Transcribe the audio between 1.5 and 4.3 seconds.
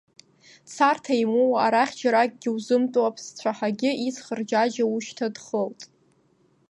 арахь џьаракгьы узымтәо, Аԥсцәаҳагьы иц